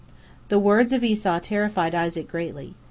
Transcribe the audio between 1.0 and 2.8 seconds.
Esau terrified Isaac greatly.